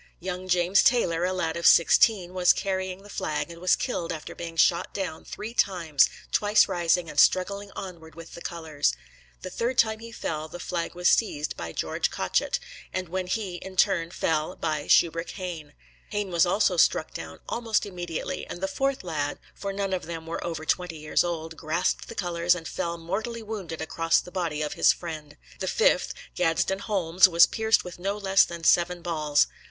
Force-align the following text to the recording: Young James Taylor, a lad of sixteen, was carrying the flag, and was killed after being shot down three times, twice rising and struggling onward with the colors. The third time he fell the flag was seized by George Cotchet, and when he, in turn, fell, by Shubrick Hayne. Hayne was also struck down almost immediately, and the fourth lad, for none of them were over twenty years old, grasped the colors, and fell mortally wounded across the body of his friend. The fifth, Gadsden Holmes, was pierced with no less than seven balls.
Young 0.19 0.47
James 0.47 0.81
Taylor, 0.81 1.23
a 1.25 1.31
lad 1.31 1.55
of 1.55 1.67
sixteen, 1.67 2.33
was 2.33 2.53
carrying 2.53 3.03
the 3.03 3.07
flag, 3.09 3.51
and 3.51 3.61
was 3.61 3.75
killed 3.75 4.11
after 4.11 4.33
being 4.33 4.57
shot 4.57 4.95
down 4.95 5.23
three 5.23 5.53
times, 5.53 6.09
twice 6.31 6.67
rising 6.67 7.07
and 7.07 7.19
struggling 7.19 7.69
onward 7.75 8.15
with 8.15 8.33
the 8.33 8.41
colors. 8.41 8.93
The 9.43 9.51
third 9.51 9.77
time 9.77 9.99
he 9.99 10.11
fell 10.11 10.47
the 10.47 10.59
flag 10.59 10.95
was 10.95 11.07
seized 11.07 11.55
by 11.55 11.71
George 11.71 12.09
Cotchet, 12.09 12.57
and 12.91 13.09
when 13.09 13.27
he, 13.27 13.57
in 13.57 13.75
turn, 13.75 14.09
fell, 14.09 14.55
by 14.55 14.87
Shubrick 14.87 15.33
Hayne. 15.33 15.73
Hayne 16.09 16.31
was 16.31 16.47
also 16.47 16.77
struck 16.77 17.13
down 17.13 17.39
almost 17.47 17.85
immediately, 17.85 18.47
and 18.47 18.59
the 18.59 18.67
fourth 18.67 19.03
lad, 19.03 19.37
for 19.53 19.71
none 19.71 19.93
of 19.93 20.07
them 20.07 20.25
were 20.25 20.43
over 20.43 20.65
twenty 20.65 20.97
years 20.97 21.23
old, 21.23 21.55
grasped 21.57 22.07
the 22.07 22.15
colors, 22.15 22.55
and 22.55 22.67
fell 22.67 22.97
mortally 22.97 23.43
wounded 23.43 23.81
across 23.81 24.19
the 24.19 24.31
body 24.31 24.63
of 24.63 24.73
his 24.73 24.91
friend. 24.91 25.37
The 25.59 25.67
fifth, 25.67 26.15
Gadsden 26.33 26.79
Holmes, 26.79 27.29
was 27.29 27.45
pierced 27.45 27.83
with 27.83 27.99
no 27.99 28.17
less 28.17 28.43
than 28.45 28.63
seven 28.63 29.03
balls. 29.03 29.45